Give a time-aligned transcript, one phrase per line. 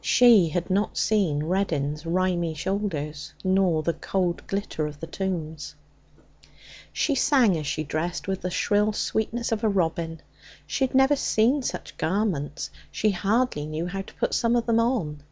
[0.00, 5.74] She had not seen Reddin's rimy shoulders, nor the cold glitter of the tombs.
[6.92, 10.20] She sang as she dressed with the shrill sweetness of a robin.
[10.64, 14.78] She had never seen such garments; she hardly knew how to put some of them
[14.78, 15.22] on.